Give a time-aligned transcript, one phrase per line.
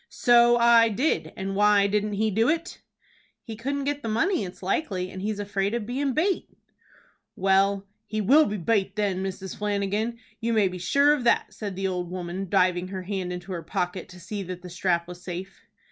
[0.09, 2.81] "So I did, and why didn't he do it?"
[3.43, 6.49] "He couldn't get the money, it's likely, and he's afraid of bein' bate."
[7.35, 9.55] "Well, he will be bate then, Mrs.
[9.57, 13.51] Flanagan, you may be sure of that," said the old woman, diving her hand into
[13.51, 15.61] her pocket to see that the strap was safe.